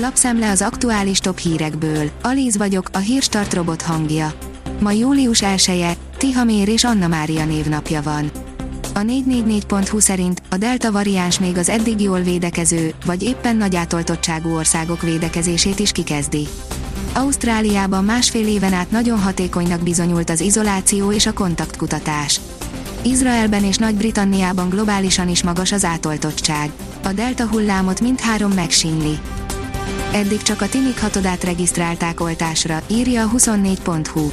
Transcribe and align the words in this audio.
Lapszemle 0.00 0.50
az 0.50 0.62
aktuális 0.62 1.18
top 1.18 1.38
hírekből. 1.38 2.10
Alíz 2.22 2.56
vagyok, 2.56 2.88
a 2.92 2.98
hírstart 2.98 3.54
robot 3.54 3.82
hangja. 3.82 4.32
Ma 4.80 4.90
július 4.90 5.42
1-e, 5.44 5.92
Tihamér 6.16 6.68
és 6.68 6.84
Anna 6.84 7.06
Mária 7.06 7.44
névnapja 7.44 8.02
van. 8.02 8.30
A 8.94 8.98
444.hu 8.98 9.98
szerint 9.98 10.42
a 10.50 10.56
delta 10.56 10.92
variáns 10.92 11.38
még 11.38 11.56
az 11.56 11.68
eddig 11.68 12.00
jól 12.00 12.20
védekező, 12.20 12.94
vagy 13.04 13.22
éppen 13.22 13.56
nagy 13.56 13.76
átoltottságú 13.76 14.56
országok 14.56 15.02
védekezését 15.02 15.78
is 15.78 15.92
kikezdi. 15.92 16.48
Ausztráliában 17.14 18.04
másfél 18.04 18.46
éven 18.46 18.72
át 18.72 18.90
nagyon 18.90 19.20
hatékonynak 19.20 19.82
bizonyult 19.82 20.30
az 20.30 20.40
izoláció 20.40 21.12
és 21.12 21.26
a 21.26 21.32
kontaktkutatás. 21.32 22.40
Izraelben 23.02 23.64
és 23.64 23.76
Nagy-Britanniában 23.76 24.68
globálisan 24.68 25.28
is 25.28 25.42
magas 25.42 25.72
az 25.72 25.84
átoltottság. 25.84 26.70
A 27.02 27.12
delta 27.12 27.46
hullámot 27.46 28.00
mindhárom 28.00 28.52
megsínli. 28.52 29.18
Eddig 30.12 30.42
csak 30.42 30.62
a 30.62 30.68
tinik 30.68 31.00
hatodát 31.00 31.44
regisztrálták 31.44 32.20
oltásra, 32.20 32.82
írja 32.86 33.22
a 33.22 33.30
24.hu. 33.36 34.30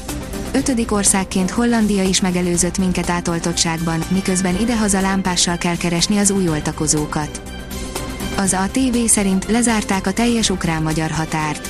Ötödik 0.52 0.91
országként 0.91 1.52
Hollandia 1.52 2.04
is 2.04 2.22
megelőzött 2.22 2.77
minket 2.77 3.09
átoltottságban, 3.09 4.04
miközben 4.10 4.60
idehaza 4.60 5.02
lámpással 5.02 5.58
kell 5.58 5.77
keresni 5.77 6.18
az 6.18 6.32
új 6.32 6.49
oltakozókat. 6.49 7.41
Az 8.38 8.54
ATV 8.54 8.98
szerint 9.05 9.46
lezárták 9.46 10.08
a 10.08 10.13
teljes 10.13 10.49
ukrán-magyar 10.49 11.12
határt. 11.12 11.70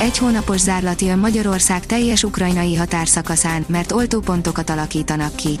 Egy 0.00 0.18
hónapos 0.18 0.60
zárlat 0.60 1.00
jön 1.00 1.18
Magyarország 1.18 1.86
teljes 1.86 2.22
ukrajnai 2.22 2.76
határszakaszán, 2.76 3.64
mert 3.68 3.92
oltópontokat 3.92 4.70
alakítanak 4.70 5.36
ki. 5.36 5.58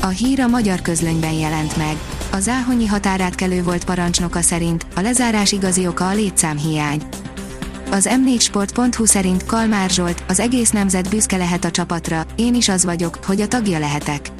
A 0.00 0.06
hír 0.06 0.40
a 0.40 0.48
magyar 0.48 0.82
közlönyben 0.82 1.32
jelent 1.32 1.76
meg. 1.76 1.96
A 2.32 2.40
záhonyi 2.40 2.86
határátkelő 2.86 3.62
volt 3.62 3.84
parancsnoka 3.84 4.40
szerint, 4.40 4.86
a 4.94 5.00
lezárás 5.00 5.52
igazi 5.52 5.86
oka 5.86 6.08
a 6.08 6.14
létszámhiány. 6.14 7.02
Az 7.90 8.08
m4sport.hu 8.10 9.04
szerint 9.04 9.46
Kalmár 9.46 9.90
Zsolt, 9.90 10.24
az 10.28 10.40
egész 10.40 10.70
nemzet 10.70 11.10
büszke 11.10 11.36
lehet 11.36 11.64
a 11.64 11.70
csapatra, 11.70 12.26
én 12.36 12.54
is 12.54 12.68
az 12.68 12.84
vagyok, 12.84 13.18
hogy 13.24 13.40
a 13.40 13.48
tagja 13.48 13.78
lehetek. 13.78 14.30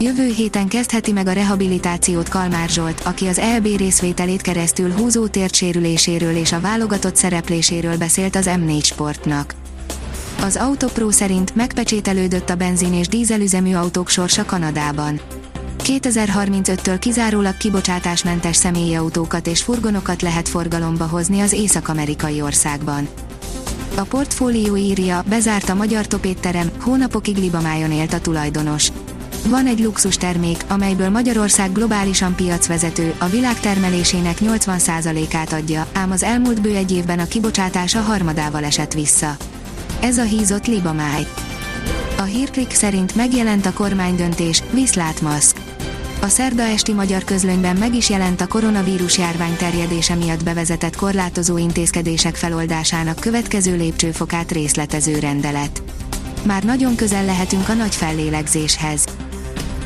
Jövő 0.00 0.32
héten 0.32 0.68
kezdheti 0.68 1.12
meg 1.12 1.26
a 1.26 1.32
rehabilitációt 1.32 2.28
Kalmár 2.28 2.68
Zsolt, 2.68 3.00
aki 3.04 3.26
az 3.26 3.38
EB 3.38 3.66
részvételét 3.76 4.40
keresztül 4.40 4.92
húzó 4.92 5.26
térdsérüléséről 5.26 6.36
és 6.36 6.52
a 6.52 6.60
válogatott 6.60 7.16
szerepléséről 7.16 7.96
beszélt 7.96 8.36
az 8.36 8.50
M4 8.50 8.84
Sportnak. 8.84 9.54
Az 10.42 10.56
Autopro 10.56 11.10
szerint 11.10 11.54
megpecsételődött 11.54 12.50
a 12.50 12.54
benzin 12.54 12.94
és 12.94 13.08
dízelüzemű 13.08 13.74
autók 13.74 14.08
sorsa 14.08 14.44
Kanadában. 14.44 15.20
2035-től 15.88 16.96
kizárólag 16.98 17.56
kibocsátásmentes 17.56 18.56
személyautókat 18.56 19.46
és 19.46 19.62
furgonokat 19.62 20.22
lehet 20.22 20.48
forgalomba 20.48 21.06
hozni 21.06 21.40
az 21.40 21.52
észak-amerikai 21.52 22.40
országban. 22.42 23.08
A 23.94 24.02
portfólió 24.02 24.76
írja, 24.76 25.24
bezárt 25.28 25.68
a 25.68 25.74
magyar 25.74 26.06
topétterem, 26.06 26.70
hónapokig 26.80 27.36
libamájon 27.36 27.92
élt 27.92 28.12
a 28.12 28.20
tulajdonos. 28.20 28.88
Van 29.46 29.66
egy 29.66 29.80
luxus 29.80 30.16
termék, 30.16 30.64
amelyből 30.68 31.08
Magyarország 31.08 31.72
globálisan 31.72 32.34
piacvezető, 32.34 33.14
a 33.18 33.26
világ 33.26 33.60
termelésének 33.60 34.38
80%-át 34.40 35.52
adja, 35.52 35.86
ám 35.92 36.10
az 36.10 36.22
elmúlt 36.22 36.60
bő 36.60 36.74
egy 36.74 36.92
évben 36.92 37.18
a 37.18 37.26
kibocsátása 37.28 38.00
harmadával 38.00 38.64
esett 38.64 38.92
vissza. 38.92 39.36
Ez 40.00 40.18
a 40.18 40.24
hízott 40.24 40.66
libamáj. 40.66 41.26
A 42.18 42.22
hírklik 42.22 42.70
szerint 42.70 43.14
megjelent 43.14 43.66
a 43.66 43.72
kormánydöntés, 43.72 44.62
viszlát 44.72 45.20
maszk. 45.20 45.56
A 46.20 46.28
szerda 46.28 46.62
esti 46.62 46.92
magyar 46.92 47.24
közlönyben 47.24 47.76
meg 47.76 47.94
is 47.94 48.10
jelent 48.10 48.40
a 48.40 48.46
koronavírus 48.46 49.18
járvány 49.18 49.56
terjedése 49.56 50.14
miatt 50.14 50.44
bevezetett 50.44 50.96
korlátozó 50.96 51.58
intézkedések 51.58 52.34
feloldásának 52.34 53.18
következő 53.18 53.76
lépcsőfokát 53.76 54.52
részletező 54.52 55.18
rendelet. 55.18 55.82
Már 56.42 56.62
nagyon 56.62 56.94
közel 56.94 57.24
lehetünk 57.24 57.68
a 57.68 57.74
nagy 57.74 57.94
fellélegzéshez. 57.94 59.04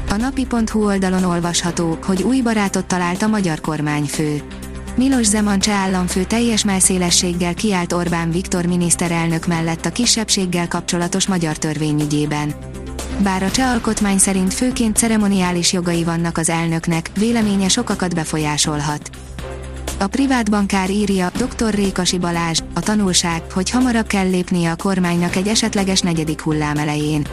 A 0.09 0.17
napi.hu 0.17 0.85
oldalon 0.85 1.25
olvasható, 1.25 1.99
hogy 2.07 2.23
új 2.23 2.41
barátot 2.41 2.85
talált 2.85 3.23
a 3.23 3.27
magyar 3.27 3.61
kormányfő. 3.61 4.43
Milos 4.97 5.27
Zeman 5.27 5.59
cseh 5.59 5.81
államfő 5.81 6.25
teljes 6.25 6.65
melszélességgel 6.65 7.55
kiállt 7.55 7.93
Orbán 7.93 8.31
Viktor 8.31 8.67
miniszterelnök 8.67 9.47
mellett 9.47 9.85
a 9.85 9.91
kisebbséggel 9.91 10.69
kapcsolatos 10.69 11.27
magyar 11.27 11.57
törvényügyében. 11.57 12.55
Bár 13.23 13.43
a 13.43 13.51
cseh 13.51 13.71
alkotmány 13.71 14.19
szerint 14.19 14.55
főként 14.55 14.97
ceremoniális 14.97 15.73
jogai 15.73 16.05
vannak 16.05 16.39
az 16.39 16.49
elnöknek, 16.49 17.11
véleménye 17.19 17.69
sokakat 17.69 18.15
befolyásolhat. 18.15 19.11
A 19.99 20.07
privát 20.07 20.51
bankár 20.51 20.91
írja, 20.91 21.31
dr. 21.37 21.75
Rékasi 21.75 22.19
Balázs, 22.19 22.59
a 22.75 22.81
tanulság, 22.81 23.43
hogy 23.53 23.71
hamarabb 23.71 24.07
kell 24.07 24.29
lépnie 24.29 24.71
a 24.71 24.77
kormánynak 24.77 25.37
egy 25.37 25.49
esetleges 25.49 26.01
negyedik 26.01 26.41
hullám 26.41 26.77
elején. 26.77 27.27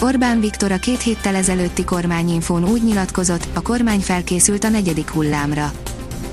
Orbán 0.00 0.40
Viktor 0.40 0.72
a 0.72 0.78
két 0.78 1.02
héttel 1.02 1.34
ezelőtti 1.34 1.84
kormányinfón 1.84 2.64
úgy 2.64 2.82
nyilatkozott, 2.82 3.48
a 3.52 3.60
kormány 3.60 4.00
felkészült 4.00 4.64
a 4.64 4.68
negyedik 4.68 5.08
hullámra. 5.08 5.72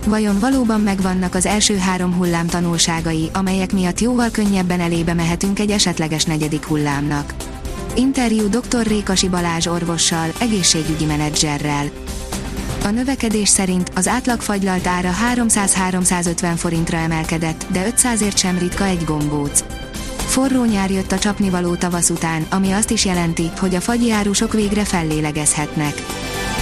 Vajon 0.07 0.39
valóban 0.39 0.81
megvannak 0.81 1.35
az 1.35 1.45
első 1.45 1.77
három 1.77 2.13
hullám 2.13 2.47
tanulságai, 2.47 3.29
amelyek 3.33 3.73
miatt 3.73 3.99
jóval 3.99 4.29
könnyebben 4.31 4.79
elébe 4.79 5.13
mehetünk 5.13 5.59
egy 5.59 5.71
esetleges 5.71 6.23
negyedik 6.23 6.65
hullámnak? 6.65 7.33
Interjú 7.95 8.49
dr. 8.49 8.87
Rékasi 8.87 9.29
Balázs 9.29 9.65
orvossal, 9.65 10.27
egészségügyi 10.39 11.05
menedzserrel. 11.05 11.89
A 12.83 12.89
növekedés 12.89 13.49
szerint 13.49 13.91
az 13.95 14.07
átlag 14.07 14.41
fagylalt 14.41 14.87
ára 14.87 15.11
300-350 15.35 16.53
forintra 16.55 16.97
emelkedett, 16.97 17.65
de 17.71 17.91
500ért 17.91 18.37
sem 18.37 18.57
ritka 18.57 18.85
egy 18.85 19.03
gombóc. 19.03 19.63
Forró 20.17 20.63
nyár 20.63 20.91
jött 20.91 21.11
a 21.11 21.19
csapnivaló 21.19 21.75
tavasz 21.75 22.09
után, 22.09 22.45
ami 22.49 22.71
azt 22.71 22.89
is 22.89 23.05
jelenti, 23.05 23.51
hogy 23.59 23.75
a 23.75 23.81
fagyjárusok 23.81 24.53
végre 24.53 24.83
fellélegezhetnek. 24.83 25.93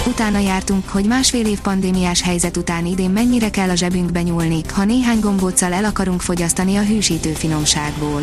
Utána 0.06 0.38
jártunk, 0.38 0.88
hogy 0.88 1.04
másfél 1.04 1.46
év 1.46 1.60
pandémiás 1.60 2.22
helyzet 2.22 2.56
után 2.56 2.86
idén 2.86 3.10
mennyire 3.10 3.50
kell 3.50 3.70
a 3.70 3.74
zsebünkbe 3.74 4.22
nyúlni, 4.22 4.60
ha 4.72 4.84
néhány 4.84 5.20
gombóccal 5.20 5.72
el 5.72 5.84
akarunk 5.84 6.20
fogyasztani 6.20 6.76
a 6.76 6.82
hűsítő 6.82 7.32
finomságból. 7.32 8.22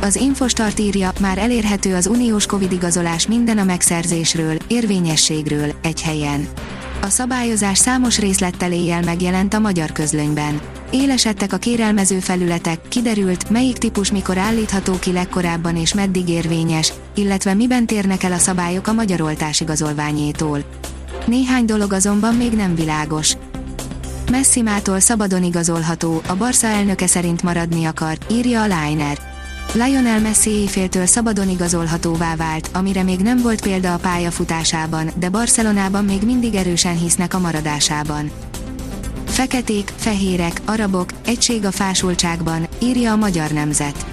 Az 0.00 0.16
Infostart 0.16 0.78
írja, 0.78 1.12
már 1.20 1.38
elérhető 1.38 1.94
az 1.94 2.06
uniós 2.06 2.46
Covid 2.46 2.72
igazolás 2.72 3.26
minden 3.26 3.58
a 3.58 3.64
megszerzésről, 3.64 4.56
érvényességről, 4.66 5.74
egy 5.82 6.02
helyen. 6.02 6.48
A 7.02 7.08
szabályozás 7.08 7.78
számos 7.78 8.18
részlettel 8.18 8.72
éjjel 8.72 9.02
megjelent 9.02 9.54
a 9.54 9.58
magyar 9.58 9.92
közlönyben. 9.92 10.60
Élesedtek 10.90 11.52
a 11.52 11.56
kérelmező 11.56 12.18
felületek, 12.18 12.80
kiderült, 12.88 13.50
melyik 13.50 13.78
típus 13.78 14.10
mikor 14.10 14.38
állítható 14.38 14.98
ki 14.98 15.12
legkorábban 15.12 15.76
és 15.76 15.94
meddig 15.94 16.28
érvényes, 16.28 16.92
illetve 17.14 17.54
miben 17.54 17.86
térnek 17.86 18.22
el 18.22 18.32
a 18.32 18.38
szabályok 18.38 18.86
a 18.86 18.92
magyar 18.92 19.20
oltásigazolványétól. 19.20 20.64
Néhány 21.26 21.64
dolog 21.64 21.92
azonban 21.92 22.34
még 22.34 22.52
nem 22.52 22.74
világos. 22.74 23.36
Messimától 24.30 25.00
szabadon 25.00 25.44
igazolható, 25.44 26.22
a 26.28 26.34
Barca 26.34 26.66
elnöke 26.66 27.06
szerint 27.06 27.42
maradni 27.42 27.84
akar, 27.84 28.18
írja 28.30 28.62
a 28.62 28.66
Liner. 28.66 29.35
Lionel 29.72 30.20
Messi 30.20 30.50
éjféltől 30.50 31.06
szabadon 31.06 31.48
igazolhatóvá 31.48 32.36
vált, 32.36 32.70
amire 32.72 33.02
még 33.02 33.20
nem 33.20 33.38
volt 33.38 33.60
példa 33.60 33.94
a 33.94 33.98
pályafutásában, 33.98 35.10
de 35.18 35.28
Barcelonában 35.28 36.04
még 36.04 36.22
mindig 36.22 36.54
erősen 36.54 36.98
hisznek 36.98 37.34
a 37.34 37.38
maradásában. 37.38 38.30
Feketék, 39.26 39.92
fehérek, 39.96 40.60
arabok, 40.64 41.10
egység 41.26 41.64
a 41.64 41.70
fásultságban, 41.70 42.66
írja 42.82 43.12
a 43.12 43.16
magyar 43.16 43.50
nemzet. 43.50 44.06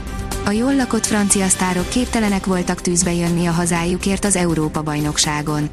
A 0.46 0.52
jól 0.52 0.76
lakott 0.76 1.06
francia 1.06 1.48
sztárok 1.48 1.90
képtelenek 1.90 2.46
voltak 2.46 2.82
tűzbe 2.82 3.14
jönni 3.14 3.46
a 3.46 3.52
hazájukért 3.52 4.26
az 4.26 4.36
Európa-bajnokságon. 4.36 5.70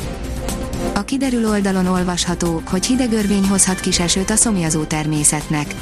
A 1.00 1.04
kiderül 1.04 1.48
oldalon 1.48 1.86
olvasható, 1.86 2.62
hogy 2.66 2.86
hidegörvény 2.86 3.48
hozhat 3.48 3.80
kis 3.80 4.00
esőt 4.00 4.30
a 4.30 4.36
szomjazó 4.36 4.82
természetnek. 4.82 5.74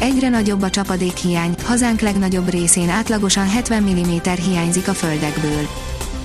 Egyre 0.00 0.28
nagyobb 0.28 0.62
a 0.62 0.70
csapadékhiány, 0.70 1.54
hazánk 1.64 2.00
legnagyobb 2.00 2.48
részén 2.48 2.88
átlagosan 2.88 3.48
70 3.48 3.82
mm 3.82 4.28
hiányzik 4.44 4.88
a 4.88 4.92
földekből. 4.92 5.68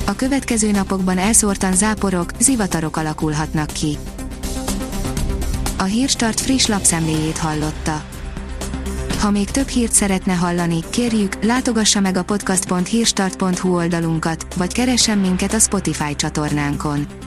A 0.06 0.16
következő 0.16 0.72
napokban 0.72 1.18
elszórtan 1.18 1.74
záporok, 1.74 2.32
zivatarok 2.40 2.98
alakulhatnak 2.98 3.68
ki. 3.68 3.98
A 5.78 5.84
Hírstart 5.84 6.40
friss 6.40 6.66
lapszemléjét 6.66 7.38
hallotta. 7.38 8.04
Ha 9.20 9.32
még 9.32 9.52
több 9.52 9.68
hírt 9.68 9.94
szeretne 9.94 10.34
hallani, 10.34 10.80
kérjük, 10.90 11.44
látogassa 11.44 12.00
meg 12.00 12.18
a 12.18 12.24
podcast.hírstart.hu 12.24 13.76
oldalunkat, 13.76 14.54
vagy 14.56 14.74
keressen 14.74 15.18
minket 15.18 15.54
a 15.54 15.60
Spotify 15.60 16.16
csatornánkon. 16.16 17.27